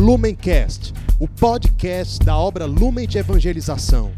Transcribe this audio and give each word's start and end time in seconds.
Lumencast, 0.00 0.94
o 1.20 1.28
podcast 1.28 2.24
da 2.24 2.34
obra 2.34 2.64
Lumen 2.64 3.06
de 3.06 3.18
Evangelização. 3.18 4.10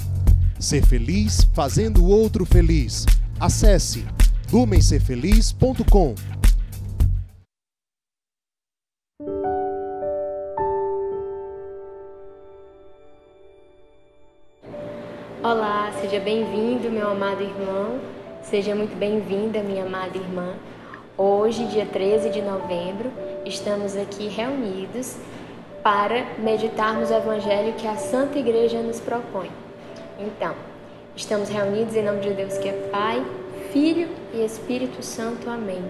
Ser 0.57 0.87
feliz 0.87 1.43
fazendo 1.53 2.05
o 2.05 2.09
outro 2.09 2.47
feliz. 2.47 3.05
Acesse 3.41 4.07
lumencerfeliz.com. 4.53 6.15
Olá, 15.43 15.93
seja 16.01 16.21
bem-vindo, 16.21 16.93
meu 16.93 17.11
amado 17.11 17.43
irmão. 17.43 17.99
Seja 18.41 18.73
muito 18.77 18.97
bem-vinda, 18.97 19.65
minha 19.65 19.85
amada 19.85 20.17
irmã. 20.17 20.55
Hoje, 21.19 21.67
dia 21.67 21.87
13 21.87 22.31
de 22.31 22.41
novembro, 22.41 23.11
estamos 23.45 23.97
aqui 23.97 24.29
reunidos 24.29 25.17
para 25.83 26.25
meditarmos 26.39 27.11
o 27.11 27.15
evangelho 27.15 27.75
que 27.75 27.89
a 27.89 27.97
Santa 27.97 28.39
Igreja 28.39 28.81
nos 28.81 29.01
propõe. 29.01 29.51
Então, 30.19 30.55
estamos 31.17 31.49
reunidos 31.49 31.97
em 31.97 32.05
nome 32.05 32.21
de 32.21 32.31
Deus 32.31 32.57
que 32.59 32.69
é 32.69 32.89
Pai, 32.93 33.25
Filho 33.73 34.09
e 34.33 34.45
Espírito 34.45 35.03
Santo. 35.03 35.51
Amém. 35.51 35.83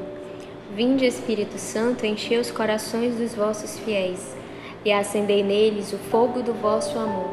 Vinde, 0.74 1.04
Espírito 1.04 1.58
Santo, 1.58 2.06
enchei 2.06 2.38
os 2.38 2.50
corações 2.50 3.16
dos 3.16 3.34
vossos 3.34 3.78
fiéis 3.80 4.34
e 4.82 4.90
acendei 4.90 5.42
neles 5.42 5.92
o 5.92 5.98
fogo 5.98 6.42
do 6.42 6.54
vosso 6.54 6.98
amor. 6.98 7.28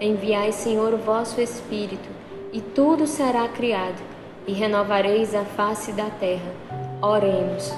Enviai, 0.00 0.50
Senhor, 0.52 0.94
o 0.94 0.96
vosso 0.96 1.42
Espírito, 1.42 2.08
e 2.54 2.60
tudo 2.62 3.06
será 3.06 3.46
criado, 3.48 4.00
e 4.46 4.52
renovareis 4.52 5.34
a 5.34 5.44
face 5.44 5.92
da 5.92 6.06
terra. 6.06 6.50
Oremos. 7.02 7.70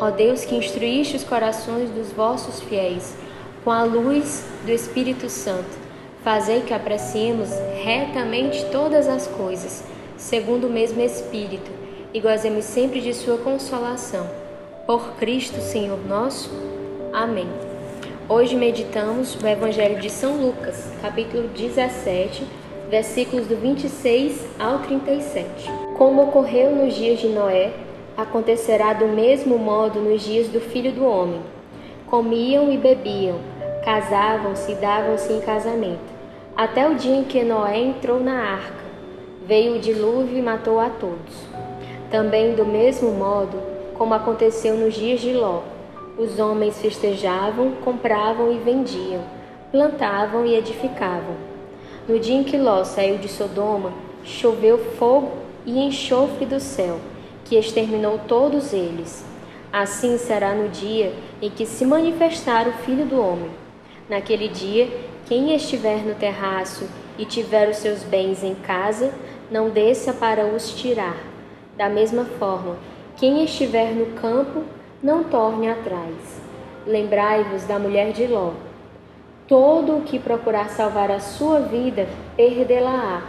Ó 0.00 0.10
Deus 0.10 0.44
que 0.44 0.56
instruíste 0.56 1.16
os 1.16 1.24
corações 1.24 1.88
dos 1.90 2.10
vossos 2.10 2.60
fiéis 2.60 3.16
com 3.64 3.70
a 3.70 3.82
luz 3.82 4.44
do 4.64 4.72
Espírito 4.72 5.28
Santo, 5.28 5.78
fazei 6.22 6.60
que 6.62 6.74
apreciemos 6.74 7.50
retamente 7.82 8.64
todas 8.66 9.08
as 9.08 9.26
coisas, 9.26 9.84
segundo 10.16 10.66
o 10.66 10.70
mesmo 10.70 11.00
Espírito, 11.00 11.70
e 12.12 12.20
gozemos 12.20 12.64
sempre 12.64 13.00
de 13.00 13.12
sua 13.14 13.38
consolação. 13.38 14.26
Por 14.86 15.12
Cristo, 15.16 15.60
Senhor 15.60 15.98
nosso. 16.06 16.50
Amém. 17.12 17.48
Hoje 18.28 18.56
meditamos 18.56 19.34
o 19.42 19.46
Evangelho 19.46 20.00
de 20.00 20.10
São 20.10 20.36
Lucas, 20.36 20.90
capítulo 21.00 21.48
17, 21.48 22.44
versículos 22.90 23.46
do 23.46 23.56
26 23.56 24.46
ao 24.58 24.80
37. 24.80 25.46
Como 25.96 26.22
ocorreu 26.22 26.74
nos 26.74 26.94
dias 26.94 27.20
de 27.20 27.28
Noé, 27.28 27.72
acontecerá 28.16 28.92
do 28.92 29.06
mesmo 29.06 29.58
modo 29.58 30.00
nos 30.00 30.22
dias 30.22 30.48
do 30.48 30.60
Filho 30.60 30.92
do 30.92 31.04
Homem. 31.04 31.40
Comiam 32.06 32.72
e 32.72 32.76
bebiam, 32.76 33.38
casavam-se 33.84 34.72
e 34.72 34.74
davam-se 34.74 35.32
em 35.32 35.40
casamento, 35.40 36.12
até 36.56 36.88
o 36.88 36.94
dia 36.94 37.16
em 37.16 37.24
que 37.24 37.42
Noé 37.44 37.78
entrou 37.78 38.20
na 38.20 38.34
arca. 38.34 38.84
Veio 39.46 39.76
o 39.76 39.80
dilúvio 39.80 40.36
e 40.36 40.42
matou 40.42 40.78
a 40.78 40.90
todos. 40.90 41.46
Também, 42.10 42.54
do 42.54 42.64
mesmo 42.64 43.12
modo, 43.12 43.58
como 43.94 44.14
aconteceu 44.14 44.76
nos 44.76 44.94
dias 44.94 45.20
de 45.20 45.32
Ló, 45.32 45.62
os 46.18 46.38
homens 46.38 46.80
festejavam, 46.80 47.72
compravam 47.84 48.52
e 48.52 48.58
vendiam, 48.58 49.22
plantavam 49.70 50.44
e 50.44 50.54
edificavam. 50.54 51.36
No 52.08 52.18
dia 52.18 52.36
em 52.36 52.44
que 52.44 52.56
Ló 52.56 52.84
saiu 52.84 53.18
de 53.18 53.28
Sodoma, 53.28 53.92
choveu 54.24 54.78
fogo 54.78 55.32
e 55.64 55.78
enxofre 55.78 56.44
do 56.46 56.58
céu, 56.58 56.98
que 57.44 57.56
exterminou 57.56 58.18
todos 58.26 58.72
eles. 58.72 59.24
Assim 59.72 60.16
será 60.16 60.54
no 60.54 60.68
dia 60.68 61.12
em 61.42 61.50
que 61.50 61.66
se 61.66 61.84
manifestar 61.84 62.66
o 62.66 62.72
Filho 62.72 63.04
do 63.04 63.20
Homem. 63.20 63.50
Naquele 64.08 64.48
dia, 64.48 64.88
quem 65.26 65.54
estiver 65.54 65.98
no 65.98 66.14
terraço 66.14 66.88
e 67.18 67.26
tiver 67.26 67.68
os 67.68 67.76
seus 67.76 68.02
bens 68.02 68.42
em 68.42 68.54
casa, 68.54 69.12
não 69.50 69.68
desça 69.68 70.14
para 70.14 70.46
os 70.46 70.70
tirar. 70.70 71.16
Da 71.76 71.90
mesma 71.90 72.24
forma, 72.24 72.76
quem 73.16 73.44
estiver 73.44 73.92
no 73.92 74.06
campo, 74.20 74.64
não 75.02 75.24
torne 75.24 75.68
atrás. 75.68 76.40
Lembrai-vos 76.86 77.64
da 77.64 77.78
mulher 77.78 78.12
de 78.12 78.26
Ló. 78.26 78.52
Todo 79.46 79.98
o 79.98 80.02
que 80.02 80.18
procurar 80.18 80.70
salvar 80.70 81.10
a 81.10 81.20
sua 81.20 81.60
vida, 81.60 82.08
perdê-la-á, 82.36 83.22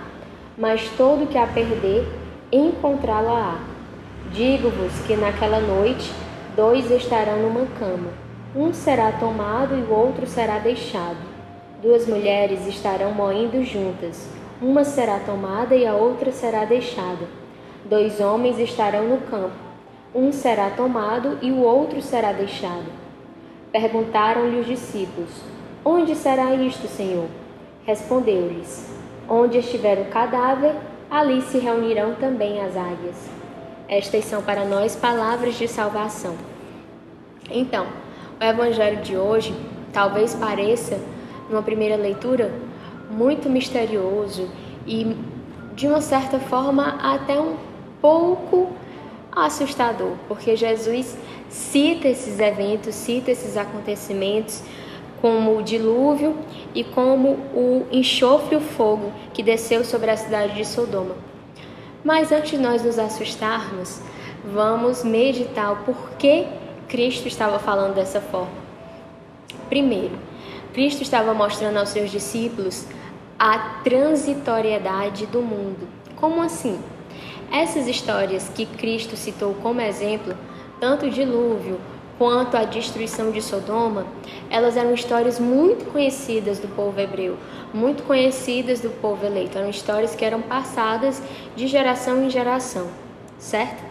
mas 0.58 0.90
todo 0.98 1.26
o 1.26 1.28
que 1.28 1.38
a 1.38 1.46
perder, 1.46 2.08
encontrá-la-á. 2.52 3.60
Digo-vos 4.32 4.94
que 5.06 5.16
naquela 5.16 5.60
noite 5.60 6.12
dois 6.56 6.90
estarão 6.92 7.38
numa 7.42 7.66
cama, 7.78 8.12
um 8.56 8.74
será 8.74 9.12
tomado 9.12 9.76
e 9.76 9.82
o 9.82 9.94
outro 9.94 10.28
será 10.28 10.60
deixado. 10.60 11.18
Duas 11.82 12.08
mulheres 12.08 12.68
estarão 12.68 13.14
moendo 13.14 13.64
juntas, 13.64 14.28
uma 14.62 14.84
será 14.84 15.20
tomada 15.20 15.76
e 15.76 15.86
a 15.86 15.94
outra 15.94 16.32
será 16.32 16.66
deixada. 16.66 17.28
Dois 17.86 18.20
homens 18.20 18.60
estarão 18.60 19.08
no 19.08 19.18
campo 19.22 19.70
um 20.14 20.32
será 20.32 20.72
tomado 20.72 21.38
e 21.40 21.52
o 21.52 21.60
outro 21.60 22.02
será 22.02 22.32
deixado. 22.32 22.86
Perguntaram-lhe 23.72 24.60
os 24.60 24.66
discípulos: 24.66 25.30
Onde 25.86 26.16
será 26.16 26.56
isto, 26.56 26.88
Senhor? 26.88 27.28
Respondeu-lhes: 27.86 28.92
Onde 29.30 29.60
estiver 29.60 30.00
o 30.00 30.06
cadáver, 30.06 30.74
ali 31.12 31.42
se 31.44 31.60
reunirão 31.60 32.16
também 32.16 32.60
as 32.62 32.76
águias. 32.76 33.30
Estas 33.88 34.26
são 34.26 34.42
para 34.42 34.66
nós 34.66 34.96
palavras 34.96 35.56
de 35.56 35.68
salvação. 35.68 36.36
Então, 37.52 37.86
o 38.40 38.44
evangelho 38.44 39.02
de 39.02 39.18
hoje 39.18 39.54
talvez 39.92 40.34
pareça, 40.36 41.00
numa 41.50 41.62
primeira 41.62 41.96
leitura, 41.96 42.54
muito 43.10 43.50
misterioso 43.50 44.48
e, 44.86 45.16
de 45.76 45.88
uma 45.88 46.02
certa 46.02 46.40
forma, 46.40 47.00
até 47.02 47.40
um 47.40 47.58
pouco 48.02 48.72
assustador, 49.32 50.14
porque 50.28 50.56
Jesus 50.56 51.18
cita 51.50 52.08
esses 52.08 52.40
eventos, 52.40 52.96
cita 52.96 53.32
esses 53.32 53.58
acontecimentos 53.58 54.64
como 55.22 55.58
o 55.58 55.64
dilúvio 55.64 56.36
e 56.74 56.84
como 56.84 57.32
o 57.54 57.86
enxofre 57.92 58.56
o 58.56 58.62
fogo 58.62 59.12
que 59.34 59.44
desceu 59.44 59.84
sobre 59.84 60.12
a 60.12 60.18
cidade 60.18 60.56
de 60.56 60.66
Sodoma. 60.66 61.16
Mas 62.04 62.32
antes 62.32 62.52
de 62.52 62.58
nós 62.58 62.84
nos 62.84 62.98
assustarmos, 62.98 64.02
vamos 64.46 65.04
meditar 65.04 65.74
o 65.74 65.78
porquê 65.78 66.46
Cristo 66.90 67.28
estava 67.28 67.60
falando 67.60 67.94
dessa 67.94 68.20
forma. 68.20 68.50
Primeiro, 69.70 70.18
Cristo 70.74 71.04
estava 71.04 71.36
mostrando 71.36 71.78
aos 71.78 71.90
seus 71.90 72.10
discípulos 72.10 72.88
a 73.38 73.80
transitoriedade 73.84 75.28
do 75.28 75.42
mundo. 75.42 75.88
Como 76.16 76.42
assim? 76.42 76.80
Essas 77.52 77.88
histórias 77.88 78.50
que 78.50 78.66
Cristo 78.66 79.16
citou 79.16 79.54
como 79.62 79.80
exemplo, 79.80 80.36
tanto 80.80 81.06
o 81.06 81.12
dilúvio 81.12 81.80
quanto 82.18 82.58
a 82.58 82.64
destruição 82.64 83.32
de 83.32 83.42
Sodoma, 83.42 84.08
elas 84.50 84.76
eram 84.76 84.94
histórias 84.94 85.40
muito 85.40 85.92
conhecidas 85.92 86.58
do 86.58 86.68
povo 86.70 87.00
hebreu, 87.00 87.38
muito 87.72 88.02
conhecidas 88.02 88.82
do 88.82 88.90
povo 88.90 89.24
eleito. 89.26 89.58
Eram 89.58 89.70
histórias 89.70 90.16
que 90.16 90.26
eram 90.26 90.42
passadas 90.42 91.22
de 91.56 91.68
geração 91.68 92.24
em 92.24 92.32
geração, 92.32 92.88
certo? 93.38 93.84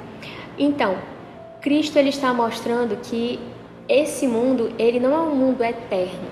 Então, 0.58 0.98
Cristo 1.60 1.98
ele 1.98 2.10
está 2.10 2.32
mostrando 2.32 2.96
que 3.02 3.38
esse 3.88 4.26
mundo, 4.26 4.72
ele 4.78 5.00
não 5.00 5.14
é 5.14 5.20
um 5.20 5.34
mundo 5.34 5.62
eterno. 5.64 6.28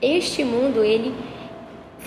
Este 0.00 0.44
mundo, 0.44 0.84
ele 0.84 1.14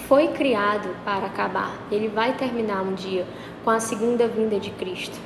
foi 0.08 0.30
criado 0.30 0.90
para 1.04 1.26
acabar. 1.26 1.76
Ele 1.92 2.08
vai 2.08 2.34
terminar 2.34 2.82
um 2.84 2.94
dia 2.94 3.26
com 3.64 3.72
a 3.72 3.80
segunda 3.80 4.28
vinda 4.28 4.60
de 4.60 4.70
Cristo. 4.72 5.18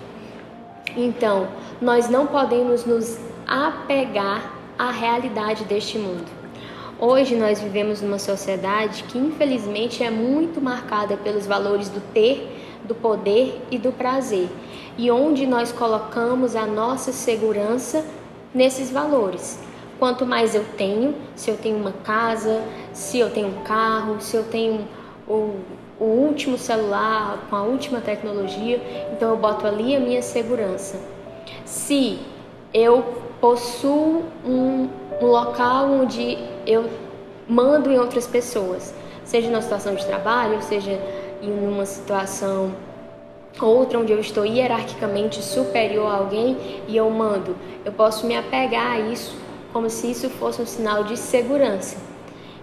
Então, 0.96 1.48
nós 1.82 2.10
não 2.10 2.26
podemos 2.26 2.86
nos 2.86 3.20
apegar 3.46 4.54
à 4.78 4.92
realidade 4.92 5.66
deste 5.66 5.98
mundo. 5.98 6.26
Hoje 6.98 7.36
nós 7.36 7.60
vivemos 7.60 8.02
numa 8.02 8.18
sociedade 8.18 9.04
que 9.04 9.18
infelizmente 9.18 10.02
é 10.02 10.10
muito 10.10 10.62
marcada 10.62 11.18
pelos 11.18 11.46
valores 11.46 11.90
do 11.90 12.00
ter, 12.14 12.55
do 12.86 12.96
poder 12.96 13.62
e 13.70 13.78
do 13.78 13.92
prazer, 13.92 14.48
e 14.98 15.12
onde 15.12 15.46
nós 15.46 15.72
colocamos 15.72 16.56
a 16.56 16.66
nossa 16.66 17.12
segurança 17.12 18.06
nesses 18.54 18.90
valores. 18.90 19.60
Quanto 20.00 20.26
mais 20.26 20.54
eu 20.54 20.66
tenho, 20.78 21.16
se 21.36 21.50
eu 21.50 21.58
tenho 21.58 21.78
uma 21.78 21.92
casa, 21.92 22.62
se 22.94 23.18
eu 23.20 23.30
tenho 23.30 23.48
um 23.48 23.64
carro, 23.64 24.20
se 24.20 24.36
eu 24.36 24.44
tenho 24.44 24.86
o, 25.28 25.56
o 26.00 26.04
último 26.04 26.58
celular 26.58 27.48
com 27.50 27.56
a 27.56 27.64
última 27.64 28.02
tecnologia, 28.02 28.82
então 29.14 29.32
eu 29.32 29.38
boto 29.38 29.66
ali 29.66 29.96
a 29.96 30.00
minha 30.00 30.22
segurança. 30.22 31.00
Se 31.64 32.20
eu 32.74 33.04
possuo 33.40 34.24
um, 34.46 34.90
um 35.22 35.26
local 35.26 35.90
onde 35.90 36.38
eu 36.68 36.90
mando 37.48 37.92
em 37.92 37.98
outras 37.98 38.28
pessoas, 38.28 38.94
seja 39.24 39.50
numa 39.50 39.62
situação 39.62 39.96
de 39.96 40.06
trabalho, 40.06 40.62
seja 40.62 41.00
em 41.46 41.68
uma 41.68 41.86
situação 41.86 42.74
outra 43.62 44.00
onde 44.00 44.12
eu 44.12 44.20
estou 44.20 44.46
hierarquicamente 44.46 45.42
superior 45.42 46.08
a 46.08 46.18
alguém 46.18 46.58
e 46.88 46.98
eu 46.98 47.10
mando, 47.10 47.56
eu 47.86 47.92
posso 47.92 48.28
me 48.28 48.36
apegar 48.36 48.94
a 48.94 49.00
isso 49.00 49.38
como 49.72 49.90
se 49.90 50.12
isso 50.12 50.30
fosse 50.30 50.62
um 50.62 50.66
sinal 50.66 51.04
de 51.04 51.18
segurança. 51.18 51.98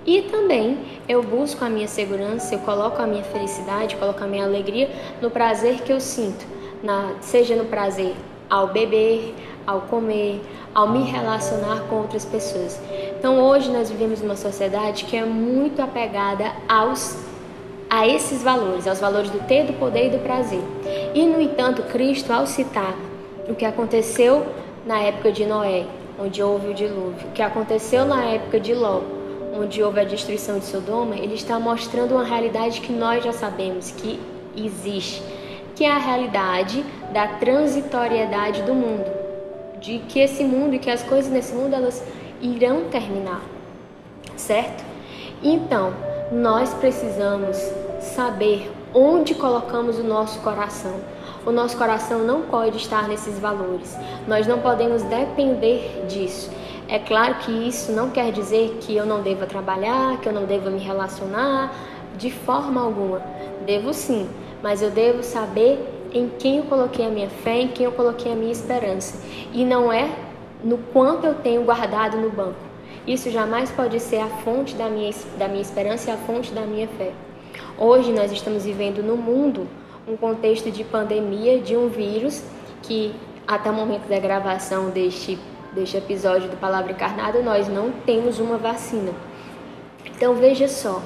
E 0.05 0.23
também 0.23 0.79
eu 1.09 1.23
busco 1.23 1.65
a 1.65 1.69
minha 1.69 1.87
segurança, 1.87 2.55
eu 2.55 2.59
coloco 2.61 3.01
a 3.01 3.07
minha 3.07 3.23
felicidade, 3.23 3.97
coloco 3.97 4.23
a 4.23 4.27
minha 4.27 4.45
alegria 4.45 4.91
no 5.21 5.31
prazer 5.31 5.83
que 5.83 5.93
eu 5.93 6.01
sinto, 6.01 6.45
na, 6.83 7.13
seja 7.21 7.55
no 7.55 7.67
prazer 7.67 8.15
ao 8.51 8.69
beber, 8.69 9.35
ao 9.67 9.83
comer, 9.83 10.43
ao 10.75 10.89
me 10.89 11.05
relacionar 11.05 11.83
com 11.89 11.97
outras 11.97 12.25
pessoas. 12.25 12.81
Então 13.19 13.41
hoje 13.41 13.71
nós 13.71 13.91
vivemos 13.91 14.21
numa 14.21 14.37
sociedade 14.37 15.05
que 15.05 15.17
é 15.17 15.25
muito 15.25 15.81
apegada 15.81 16.53
aos 16.69 17.17
a 17.93 18.09
esses 18.09 18.43
valores, 18.43 18.87
aos 18.87 19.01
valores 19.01 19.29
do 19.29 19.39
ter, 19.41 19.67
do 19.67 19.75
poder 19.75 20.07
e 20.07 20.11
do 20.17 20.19
prazer. 20.21 20.63
E 21.15 21.27
no 21.27 21.39
entanto, 21.39 21.83
Cristo 21.83 22.33
ao 22.33 22.47
citar 22.47 22.97
o 23.47 23.55
que 23.55 23.67
aconteceu 23.67 24.47
na 24.87 24.99
época 25.01 25.31
de 25.31 25.45
Noé, 25.45 25.85
onde 26.19 26.43
houve 26.43 26.69
o 26.71 26.75
dilúvio, 26.75 27.29
o 27.29 27.33
que 27.33 27.43
aconteceu 27.43 28.07
na 28.07 28.25
época 28.25 28.59
de 28.59 28.73
Ló, 28.73 29.03
onde 29.55 29.83
houve 29.83 30.01
a 30.01 30.05
destruição 30.05 30.59
de 30.59 30.65
Sodoma, 30.65 31.17
ele 31.17 31.35
está 31.35 31.61
mostrando 31.61 32.13
uma 32.13 32.25
realidade 32.25 32.81
que 32.81 32.95
nós 32.95 33.23
já 33.23 33.33
sabemos 33.35 33.91
que 33.91 34.19
existe, 34.57 35.23
que 35.77 35.85
é 35.85 35.91
a 35.91 35.99
realidade 35.99 36.83
da 37.13 37.29
transitoriedade 37.29 38.63
do 38.63 38.73
mundo, 38.73 39.05
de 39.79 39.99
que 39.99 40.19
esse 40.19 40.45
mundo 40.45 40.77
e 40.77 40.79
que 40.79 40.91
as 40.91 41.03
coisas 41.03 41.31
nesse 41.31 41.53
mundo 41.53 41.75
elas 41.75 42.03
irão 42.41 42.85
terminar, 42.85 43.43
certo? 44.35 44.83
Então, 45.43 45.93
nós 46.33 46.73
precisamos 46.73 47.82
saber 48.03 48.71
onde 48.93 49.35
colocamos 49.35 49.99
o 49.99 50.03
nosso 50.03 50.41
coração. 50.41 51.01
O 51.47 51.51
nosso 51.51 51.77
coração 51.77 52.21
não 52.21 52.43
pode 52.43 52.77
estar 52.77 53.09
nesses 53.09 53.39
valores. 53.39 53.97
Nós 54.29 54.47
não 54.47 54.61
podemos 54.61 55.03
depender 55.03 56.05
disso. 56.07 56.51
É 56.89 56.99
claro 56.99 57.37
que 57.37 57.51
isso 57.51 57.93
não 57.93 58.11
quer 58.11 58.33
dizer 58.33 58.79
que 58.81 58.95
eu 58.95 59.07
não 59.07 59.23
deva 59.23 59.47
trabalhar, 59.47 60.19
que 60.21 60.29
eu 60.29 60.33
não 60.33 60.45
deva 60.45 60.69
me 60.71 60.79
relacionar, 60.79 61.73
de 62.17 62.31
forma 62.31 62.83
alguma. 62.83 63.23
Devo 63.65 63.95
sim, 63.95 64.29
mas 64.63 64.83
eu 64.83 64.91
devo 64.91 65.23
saber 65.23 65.81
em 66.13 66.29
quem 66.39 66.59
eu 66.59 66.65
coloquei 66.65 67.07
a 67.07 67.09
minha 67.09 67.31
fé, 67.31 67.61
em 67.61 67.69
quem 67.69 67.87
eu 67.87 67.93
coloquei 67.93 68.33
a 68.33 68.37
minha 68.37 68.53
esperança. 68.53 69.19
E 69.53 69.65
não 69.65 69.93
é 69.93 70.11
no 70.63 70.79
quanto 70.79 71.27
eu 71.27 71.35
tenho 71.35 71.65
guardado 71.65 72.19
no 72.19 72.31
banco. 72.31 72.61
Isso 73.07 73.31
jamais 73.31 73.71
pode 73.71 73.99
ser 73.99 74.19
a 74.19 74.29
fonte 74.29 74.75
da 74.75 74.89
minha, 74.89 75.13
da 75.39 75.49
minha 75.49 75.63
esperança 75.63 76.11
e 76.11 76.13
a 76.13 76.17
fonte 76.17 76.53
da 76.53 76.61
minha 76.63 76.87
fé. 76.87 77.13
Hoje 77.79 78.13
nós 78.13 78.31
estamos 78.33 78.65
vivendo 78.65 79.03
no 79.03 79.17
mundo 79.17 79.67
um 80.07 80.17
contexto 80.17 80.71
de 80.71 80.85
pandemia 80.85 81.61
de 81.61 81.77
um 81.77 81.89
vírus 81.89 82.43
que 82.83 83.15
até 83.47 83.71
o 83.71 83.75
momento 83.75 84.09
da 84.09 84.19
gravação 84.19 84.91
deste 84.91 85.39
deste 85.75 85.97
episódio 85.97 86.49
do 86.49 86.57
Palavra 86.57 86.93
Encarnada, 86.93 87.41
nós 87.41 87.67
não 87.69 87.91
temos 87.91 88.39
uma 88.39 88.59
vacina. 88.59 89.13
Então 90.05 90.35
veja 90.35 90.69
só, 90.69 91.03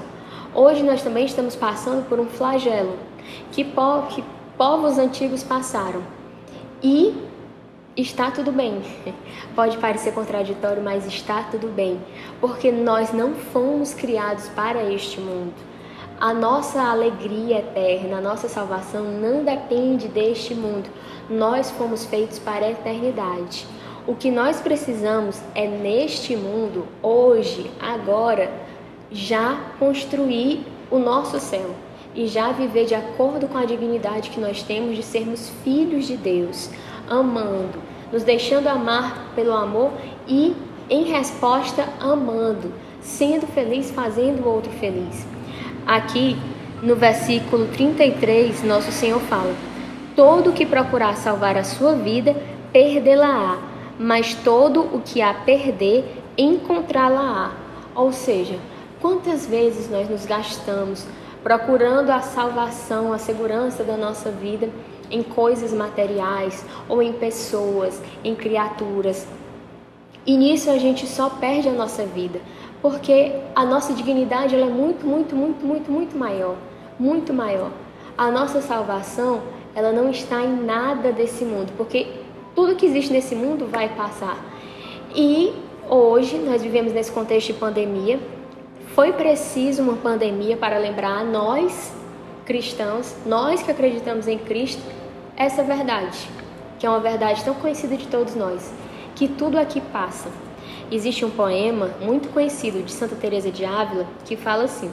hoje 0.54 0.82
nós 0.82 1.02
também 1.02 1.24
estamos 1.24 1.54
passando 1.54 2.06
por 2.08 2.18
um 2.18 2.26
flagelo 2.26 2.98
que, 3.52 3.64
po 3.64 4.02
que 4.08 4.24
povos 4.58 4.98
antigos 4.98 5.42
passaram. 5.42 6.02
E 6.82 7.14
está 7.96 8.30
tudo 8.30 8.52
bem. 8.52 8.82
Pode 9.54 9.78
parecer 9.78 10.12
contraditório, 10.12 10.82
mas 10.82 11.06
está 11.06 11.44
tudo 11.44 11.68
bem, 11.68 12.00
porque 12.40 12.70
nós 12.72 13.12
não 13.12 13.34
fomos 13.34 13.94
criados 13.94 14.48
para 14.48 14.92
este 14.92 15.20
mundo. 15.20 15.54
A 16.18 16.32
nossa 16.32 16.80
alegria 16.80 17.58
eterna, 17.58 18.16
a 18.16 18.20
nossa 18.22 18.48
salvação 18.48 19.04
não 19.04 19.44
depende 19.44 20.08
deste 20.08 20.54
mundo. 20.54 20.88
Nós 21.28 21.70
fomos 21.70 22.06
feitos 22.06 22.38
para 22.38 22.64
a 22.64 22.70
eternidade. 22.70 23.66
O 24.06 24.14
que 24.14 24.30
nós 24.30 24.58
precisamos 24.58 25.38
é 25.54 25.66
neste 25.66 26.34
mundo, 26.34 26.86
hoje, 27.02 27.70
agora, 27.78 28.50
já 29.10 29.60
construir 29.78 30.64
o 30.90 30.98
nosso 30.98 31.38
céu 31.38 31.74
e 32.14 32.26
já 32.26 32.50
viver 32.50 32.86
de 32.86 32.94
acordo 32.94 33.46
com 33.46 33.58
a 33.58 33.66
dignidade 33.66 34.30
que 34.30 34.40
nós 34.40 34.62
temos 34.62 34.96
de 34.96 35.02
sermos 35.02 35.50
filhos 35.62 36.06
de 36.06 36.16
Deus, 36.16 36.70
amando, 37.10 37.78
nos 38.10 38.22
deixando 38.22 38.68
amar 38.68 39.32
pelo 39.34 39.52
amor 39.52 39.90
e, 40.26 40.56
em 40.88 41.04
resposta, 41.04 41.86
amando, 42.00 42.72
sendo 43.02 43.46
feliz, 43.46 43.90
fazendo 43.90 44.46
o 44.46 44.48
outro 44.48 44.72
feliz. 44.72 45.35
Aqui 45.86 46.36
no 46.82 46.96
versículo 46.96 47.68
33, 47.68 48.64
nosso 48.64 48.90
Senhor 48.90 49.20
fala: 49.20 49.54
Todo 50.14 50.52
que 50.52 50.66
procurar 50.66 51.16
salvar 51.16 51.56
a 51.56 51.64
sua 51.64 51.94
vida, 51.94 52.34
perdê-la-á 52.72 53.76
mas 53.98 54.34
todo 54.34 54.80
o 54.80 55.00
que 55.00 55.22
a 55.22 55.32
perder, 55.32 56.22
encontrá-la-á. 56.36 57.52
Ou 57.94 58.12
seja, 58.12 58.58
quantas 59.00 59.46
vezes 59.46 59.90
nós 59.90 60.08
nos 60.08 60.26
gastamos 60.26 61.06
procurando 61.42 62.10
a 62.10 62.20
salvação, 62.20 63.12
a 63.12 63.18
segurança 63.18 63.84
da 63.84 63.96
nossa 63.96 64.30
vida 64.30 64.68
em 65.10 65.22
coisas 65.22 65.72
materiais 65.72 66.64
ou 66.88 67.00
em 67.00 67.12
pessoas, 67.12 68.02
em 68.24 68.34
criaturas. 68.34 69.26
E 70.26 70.36
nisso 70.36 70.68
a 70.70 70.76
gente 70.76 71.06
só 71.06 71.30
perde 71.30 71.68
a 71.68 71.72
nossa 71.72 72.04
vida, 72.04 72.40
porque 72.88 73.32
a 73.52 73.66
nossa 73.66 73.92
dignidade 73.92 74.54
ela 74.54 74.66
é 74.66 74.70
muito, 74.72 75.04
muito, 75.04 75.34
muito, 75.34 75.66
muito, 75.66 75.90
muito 75.90 76.16
maior, 76.16 76.54
muito 76.96 77.32
maior. 77.32 77.72
A 78.16 78.30
nossa 78.30 78.60
salvação, 78.60 79.42
ela 79.74 79.90
não 79.90 80.08
está 80.08 80.40
em 80.44 80.64
nada 80.64 81.10
desse 81.10 81.44
mundo, 81.44 81.72
porque 81.76 82.06
tudo 82.54 82.76
que 82.76 82.86
existe 82.86 83.12
nesse 83.12 83.34
mundo 83.34 83.66
vai 83.66 83.88
passar. 83.88 84.38
E 85.12 85.52
hoje 85.90 86.38
nós 86.38 86.62
vivemos 86.62 86.92
nesse 86.92 87.10
contexto 87.10 87.48
de 87.48 87.54
pandemia. 87.54 88.20
Foi 88.94 89.12
preciso 89.12 89.82
uma 89.82 89.96
pandemia 89.96 90.56
para 90.56 90.78
lembrar 90.78 91.18
a 91.18 91.24
nós, 91.24 91.92
cristãos, 92.44 93.16
nós 93.26 93.64
que 93.64 93.70
acreditamos 93.72 94.28
em 94.28 94.38
Cristo, 94.38 94.82
essa 95.36 95.64
verdade, 95.64 96.30
que 96.78 96.86
é 96.86 96.88
uma 96.88 97.00
verdade 97.00 97.42
tão 97.42 97.54
conhecida 97.54 97.96
de 97.96 98.06
todos 98.06 98.36
nós, 98.36 98.72
que 99.16 99.26
tudo 99.26 99.58
aqui 99.58 99.80
passa. 99.80 100.45
Existe 100.90 101.24
um 101.24 101.30
poema 101.30 101.90
muito 102.00 102.28
conhecido 102.28 102.82
de 102.82 102.92
Santa 102.92 103.16
Teresa 103.16 103.50
de 103.50 103.64
Ávila 103.64 104.06
que 104.24 104.36
fala 104.36 104.64
assim: 104.64 104.90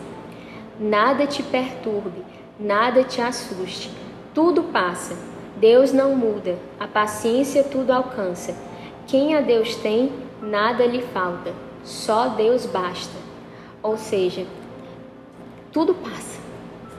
Nada 0.80 1.28
te 1.28 1.44
perturbe, 1.44 2.24
nada 2.60 3.04
te 3.04 3.22
assuste, 3.22 3.92
tudo 4.34 4.64
passa 4.64 5.16
Deus 5.64 5.94
não 5.94 6.16
muda, 6.16 6.58
a 6.80 6.88
paciência 6.88 7.64
tudo 7.64 7.92
alcança. 7.92 8.54
Quem 9.08 9.36
a 9.36 9.40
Deus 9.40 9.76
tem, 9.78 10.12
nada 10.42 10.86
lhe 10.86 11.02
falta, 11.02 11.54
só 11.84 12.28
Deus 12.28 12.66
basta. 12.66 13.16
Ou 13.82 13.98
seja, 13.98 14.46
tudo 15.72 15.94
passa, 15.94 16.40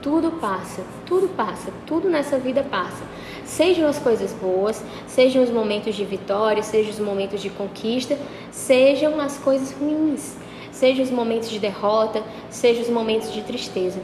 tudo 0.01 0.31
passa, 0.31 0.83
tudo 1.05 1.27
passa, 1.27 1.71
tudo 1.85 2.09
nessa 2.09 2.39
vida 2.39 2.63
passa. 2.63 3.03
Sejam 3.45 3.87
as 3.87 3.99
coisas 3.99 4.33
boas, 4.33 4.83
sejam 5.07 5.43
os 5.43 5.51
momentos 5.51 5.95
de 5.95 6.03
vitória, 6.03 6.63
sejam 6.63 6.91
os 6.91 6.99
momentos 6.99 7.41
de 7.41 7.49
conquista, 7.51 8.17
sejam 8.51 9.19
as 9.21 9.37
coisas 9.37 9.71
ruins, 9.71 10.35
sejam 10.71 11.05
os 11.05 11.11
momentos 11.11 11.49
de 11.49 11.59
derrota, 11.59 12.23
sejam 12.49 12.81
os 12.81 12.89
momentos 12.89 13.31
de 13.31 13.43
tristeza. 13.43 14.01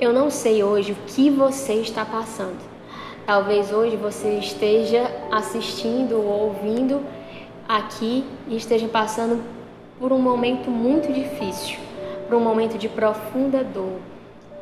Eu 0.00 0.14
não 0.14 0.30
sei 0.30 0.64
hoje 0.64 0.92
o 0.92 0.96
que 1.06 1.28
você 1.28 1.74
está 1.74 2.04
passando. 2.04 2.58
Talvez 3.26 3.70
hoje 3.70 3.96
você 3.96 4.38
esteja 4.38 5.10
assistindo 5.30 6.14
ou 6.16 6.46
ouvindo 6.46 7.02
aqui 7.68 8.24
e 8.48 8.56
esteja 8.56 8.88
passando 8.88 9.42
por 10.00 10.10
um 10.10 10.18
momento 10.18 10.70
muito 10.70 11.12
difícil, 11.12 11.76
por 12.26 12.36
um 12.36 12.40
momento 12.40 12.78
de 12.78 12.88
profunda 12.88 13.62
dor, 13.62 13.98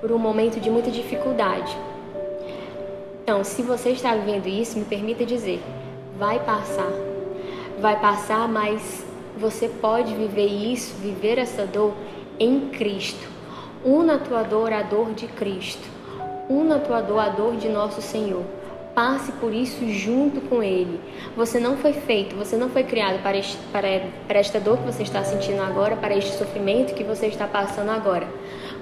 por 0.00 0.10
um 0.10 0.18
momento 0.18 0.58
de 0.58 0.70
muita 0.70 0.90
dificuldade. 0.90 1.76
Então, 3.26 3.42
se 3.42 3.60
você 3.60 3.90
está 3.90 4.14
vivendo 4.14 4.46
isso, 4.46 4.78
me 4.78 4.84
permita 4.84 5.26
dizer, 5.26 5.60
vai 6.16 6.38
passar. 6.38 6.92
Vai 7.80 7.98
passar, 7.98 8.46
mas 8.46 9.04
você 9.36 9.66
pode 9.66 10.14
viver 10.14 10.46
isso, 10.46 10.94
viver 11.02 11.36
essa 11.36 11.66
dor 11.66 11.92
em 12.38 12.68
Cristo. 12.68 13.28
Una 13.84 14.14
a 14.14 14.18
tua 14.20 14.44
dor 14.44 14.72
à 14.72 14.82
dor 14.82 15.12
de 15.12 15.26
Cristo. 15.26 15.88
Una 16.48 16.76
a 16.76 16.78
tua 16.78 17.00
dor 17.00 17.18
à 17.18 17.28
dor 17.28 17.56
de 17.56 17.68
nosso 17.68 18.00
Senhor 18.00 18.44
passe 18.94 19.32
por 19.32 19.52
isso 19.52 19.84
junto 19.88 20.40
com 20.42 20.62
Ele. 20.62 21.00
Você 21.36 21.58
não 21.58 21.76
foi 21.76 21.94
feito, 21.94 22.36
você 22.36 22.56
não 22.56 22.68
foi 22.68 22.84
criado 22.84 23.20
para, 23.24 23.36
este, 23.36 23.58
para, 23.72 23.88
para 24.28 24.38
esta 24.38 24.60
dor 24.60 24.78
que 24.78 24.84
você 24.84 25.02
está 25.02 25.24
sentindo 25.24 25.62
agora, 25.62 25.96
para 25.96 26.16
este 26.16 26.38
sofrimento 26.38 26.94
que 26.94 27.02
você 27.02 27.26
está 27.26 27.48
passando 27.48 27.90
agora. 27.90 28.28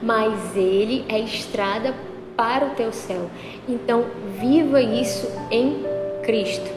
Mas 0.03 0.55
Ele 0.55 1.03
é 1.09 1.19
estrada 1.19 1.95
para 2.37 2.67
o 2.67 2.71
teu 2.71 2.93
céu. 2.93 3.29
Então, 3.69 4.05
viva 4.39 4.81
isso 4.81 5.31
em 5.51 5.85
Cristo. 6.23 6.71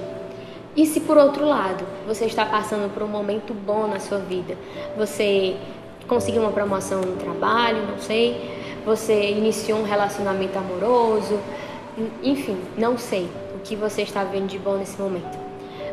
E 0.76 0.86
se 0.86 1.00
por 1.02 1.18
outro 1.18 1.46
lado 1.46 1.84
você 2.06 2.26
está 2.26 2.46
passando 2.46 2.94
por 2.94 3.02
um 3.02 3.08
momento 3.08 3.54
bom 3.54 3.88
na 3.88 4.00
sua 4.00 4.20
vida, 4.20 4.56
você 4.96 5.56
conseguiu 6.08 6.44
uma 6.44 6.52
promoção 6.52 7.02
no 7.02 7.16
trabalho, 7.16 7.88
não 7.88 7.98
sei, 7.98 8.52
você 8.86 9.32
iniciou 9.32 9.80
um 9.80 9.84
relacionamento 9.84 10.58
amoroso, 10.58 11.40
enfim, 12.24 12.58
não 12.78 12.98
sei 12.98 13.28
o 13.56 13.60
que 13.60 13.76
você 13.76 14.04
está 14.04 14.24
vendo 14.24 14.48
de 14.48 14.60
bom 14.60 14.78
nesse 14.78 15.02
momento, 15.02 15.38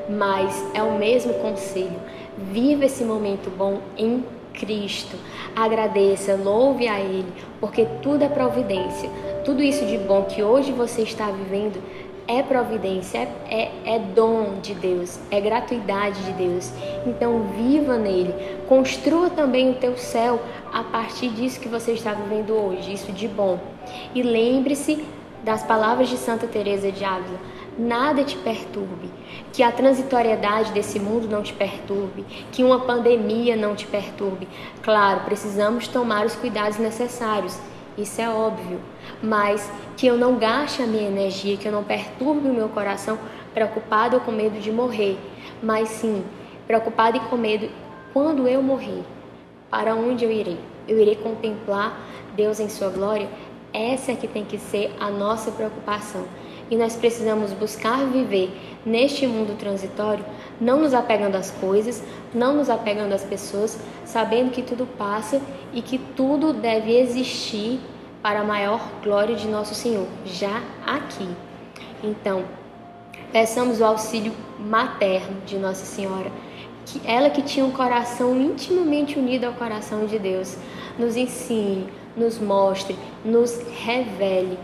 mas 0.09 0.63
é 0.75 0.83
o 0.83 0.99
mesmo 0.99 1.33
conselho. 1.35 1.99
Viva 2.37 2.85
esse 2.85 3.05
momento 3.05 3.49
bom 3.57 3.81
em 3.97 4.23
Cristo. 4.53 5.17
Agradeça, 5.57 6.37
louve 6.37 6.87
a 6.89 7.01
Ele, 7.01 7.33
porque 7.59 7.87
tudo 8.03 8.23
é 8.23 8.29
providência. 8.29 9.09
Tudo 9.45 9.63
isso 9.63 9.85
de 9.85 9.99
bom 9.99 10.23
que 10.25 10.43
hoje 10.43 10.73
você 10.73 11.03
está 11.03 11.27
vivendo 11.27 11.79
é 12.27 12.43
providência, 12.43 13.19
é, 13.19 13.29
é, 13.51 13.73
é, 13.85 13.99
dom 13.99 14.59
de 14.63 14.73
Deus, 14.73 15.21
é 15.31 15.39
gratuidade 15.39 16.25
de 16.25 16.33
Deus. 16.33 16.73
Então 17.07 17.43
viva 17.55 17.99
nele, 17.99 18.35
construa 18.67 19.29
também 19.29 19.71
o 19.71 19.75
teu 19.75 19.99
céu 19.99 20.41
a 20.73 20.83
partir 20.83 21.29
disso 21.29 21.61
que 21.61 21.69
você 21.69 21.93
está 21.93 22.15
vivendo 22.15 22.55
hoje, 22.55 22.95
isso 22.95 23.13
de 23.13 23.29
bom. 23.29 23.59
E 24.15 24.23
lembre-se 24.23 25.05
das 25.43 25.63
palavras 25.63 26.09
de 26.09 26.17
Santa 26.17 26.47
Teresa 26.47 26.91
de 26.91 27.05
Ávila: 27.05 27.39
nada 27.79 28.25
te 28.25 28.39
perturbe, 28.39 29.11
que 29.53 29.63
a 29.63 29.71
transitoriedade 29.71 30.73
desse 30.73 30.99
mundo 30.99 31.29
não 31.29 31.43
te 31.43 31.53
perturbe, 31.53 32.25
que 32.51 32.65
uma 32.65 32.81
pandemia 32.81 33.57
não 33.57 33.75
te 33.75 33.87
perturbe. 33.87 34.49
Claro, 34.83 35.21
precisamos 35.27 35.87
tomar 35.87 36.25
os 36.25 36.35
cuidados 36.35 36.79
necessários 36.79 37.59
isso 37.97 38.21
é 38.21 38.29
óbvio, 38.29 38.81
mas 39.23 39.71
que 39.97 40.07
eu 40.07 40.17
não 40.17 40.37
gaste 40.37 40.83
a 40.83 40.87
minha 40.87 41.07
energia, 41.07 41.57
que 41.57 41.67
eu 41.67 41.73
não 41.73 41.85
perturbe 41.85 42.49
o 42.49 42.53
meu 42.53 42.69
coração 42.69 43.19
preocupado 43.53 44.21
com 44.21 44.33
medo 44.33 44.59
de 44.59 44.73
morrer, 44.73 45.17
mas 45.63 45.89
sim 45.89 46.25
preocupado 46.67 47.17
e 47.17 47.21
com 47.21 47.37
medo 47.37 47.69
quando 48.13 48.49
eu 48.49 48.63
morrer, 48.63 49.03
para 49.71 49.95
onde 49.95 50.25
eu 50.25 50.31
irei? 50.31 50.59
Eu 50.89 50.99
irei 50.99 51.17
contemplar 51.17 51.99
Deus 52.35 52.61
em 52.61 52.69
sua 52.69 52.89
glória? 52.89 53.29
Essa 53.73 54.13
é 54.13 54.15
que 54.15 54.29
tem 54.29 54.45
que 54.45 54.59
ser 54.59 54.95
a 55.01 55.11
nossa 55.11 55.51
preocupação. 55.51 56.27
E 56.71 56.77
nós 56.77 56.97
precisamos 56.97 57.53
buscar 57.53 58.05
viver 58.07 58.51
neste 58.85 59.27
mundo 59.27 59.57
transitório, 59.59 60.25
não 60.61 60.81
nos 60.81 60.95
apegando 60.95 61.37
às 61.37 61.51
coisas, 61.51 62.03
não 62.35 62.55
nos 62.55 62.71
apegando 62.71 63.13
às 63.13 63.25
pessoas, 63.25 63.79
sabendo 64.05 64.51
que 64.51 64.63
tudo 64.63 64.87
passa 64.87 65.41
e 65.73 65.83
que 65.83 65.99
tudo 65.99 66.53
deve 66.53 66.97
existir 66.97 67.81
para 68.23 68.41
a 68.41 68.45
maior 68.45 68.81
glória 69.03 69.37
de 69.37 69.47
nosso 69.47 69.75
Senhor, 69.75 70.07
já 70.25 70.63
aqui. 70.87 71.29
Então, 72.03 72.45
peçamos 73.31 73.81
o 73.81 73.85
auxílio 73.85 74.33
materno 74.59 75.43
de 75.45 75.59
Nossa 75.59 75.85
Senhora, 75.85 76.31
que 76.87 77.01
ela 77.05 77.31
que 77.31 77.43
tinha 77.43 77.65
um 77.65 77.71
coração 77.71 78.41
intimamente 78.41 79.19
unido 79.19 79.45
ao 79.45 79.53
coração 79.55 80.07
de 80.07 80.19
Deus, 80.19 80.57
nos 80.99 81.17
ensine, 81.17 81.89
nos 82.17 82.39
mostre, 82.39 82.97
nos 83.25 83.61
revele 83.85 84.59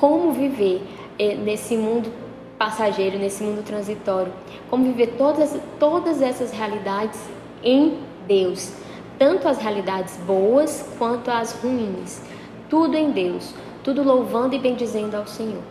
como 0.00 0.32
viver 0.32 0.82
nesse 1.18 1.76
mundo 1.76 2.12
passageiro, 2.58 3.18
nesse 3.18 3.42
mundo 3.42 3.62
transitório, 3.62 4.32
como 4.70 4.84
viver 4.84 5.14
todas, 5.18 5.56
todas 5.78 6.22
essas 6.22 6.52
realidades 6.52 7.20
em 7.62 7.98
Deus, 8.26 8.72
tanto 9.18 9.48
as 9.48 9.58
realidades 9.58 10.16
boas 10.26 10.88
quanto 10.98 11.30
as 11.30 11.52
ruins, 11.52 12.22
tudo 12.68 12.96
em 12.96 13.10
Deus, 13.10 13.54
tudo 13.82 14.02
louvando 14.02 14.54
e 14.54 14.58
bendizendo 14.58 15.16
ao 15.16 15.26
Senhor. 15.26 15.62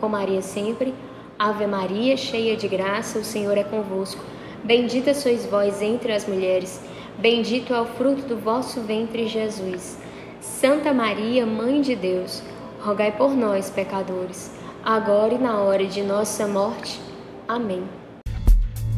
Com 0.00 0.08
Maria 0.08 0.42
sempre, 0.42 0.94
Ave 1.38 1.66
Maria, 1.66 2.16
cheia 2.16 2.56
de 2.56 2.66
graça, 2.66 3.18
o 3.18 3.24
Senhor 3.24 3.56
é 3.56 3.64
convosco. 3.64 4.22
Bendita 4.64 5.14
sois 5.14 5.46
vós 5.46 5.80
entre 5.82 6.12
as 6.12 6.26
mulheres, 6.26 6.80
bendito 7.18 7.72
é 7.72 7.80
o 7.80 7.86
fruto 7.86 8.22
do 8.22 8.36
vosso 8.36 8.80
ventre, 8.80 9.28
Jesus. 9.28 9.98
Santa 10.40 10.92
Maria, 10.92 11.44
Mãe 11.46 11.80
de 11.80 11.94
Deus, 11.94 12.42
rogai 12.80 13.12
por 13.12 13.36
nós, 13.36 13.70
pecadores 13.70 14.57
agora 14.84 15.34
e 15.34 15.38
na 15.38 15.58
hora 15.58 15.86
de 15.86 16.02
nossa 16.02 16.46
morte. 16.46 17.00
Amém. 17.46 17.82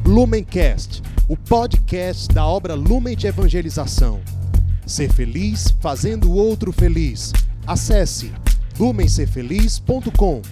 Lumencast, 0.05 1.03
o 1.29 1.37
podcast 1.37 2.29
da 2.29 2.45
obra 2.45 2.75
Lumen 2.75 3.17
de 3.17 3.27
Evangelização. 3.27 4.21
Ser 4.87 5.13
feliz 5.13 5.75
fazendo 5.81 6.31
o 6.31 6.35
outro 6.35 6.73
feliz. 6.73 7.33
Acesse 7.67 8.33
lumencerfeliz.com. 8.79 10.43